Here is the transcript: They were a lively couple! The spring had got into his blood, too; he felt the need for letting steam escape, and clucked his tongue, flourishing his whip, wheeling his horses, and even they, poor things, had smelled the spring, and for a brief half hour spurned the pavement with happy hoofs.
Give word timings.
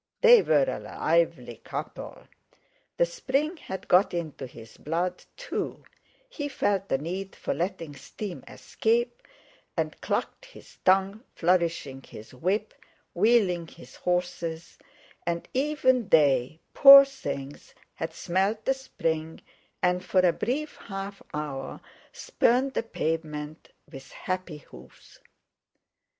They 0.21 0.41
were 0.41 0.65
a 0.67 0.79
lively 0.79 1.57
couple! 1.57 2.23
The 2.97 3.05
spring 3.05 3.57
had 3.57 3.87
got 3.87 4.15
into 4.15 4.47
his 4.47 4.77
blood, 4.77 5.23
too; 5.37 5.83
he 6.27 6.47
felt 6.49 6.89
the 6.89 6.97
need 6.97 7.35
for 7.35 7.53
letting 7.53 7.95
steam 7.95 8.43
escape, 8.47 9.21
and 9.77 10.01
clucked 10.01 10.45
his 10.45 10.77
tongue, 10.83 11.23
flourishing 11.35 12.01
his 12.01 12.33
whip, 12.33 12.73
wheeling 13.13 13.67
his 13.67 13.93
horses, 13.97 14.79
and 15.27 15.47
even 15.53 16.09
they, 16.09 16.61
poor 16.73 17.05
things, 17.05 17.75
had 17.93 18.11
smelled 18.15 18.65
the 18.65 18.73
spring, 18.73 19.41
and 19.83 20.03
for 20.03 20.21
a 20.25 20.33
brief 20.33 20.77
half 20.77 21.21
hour 21.31 21.79
spurned 22.11 22.73
the 22.73 22.81
pavement 22.81 23.69
with 23.87 24.11
happy 24.13 24.57
hoofs. 24.57 25.19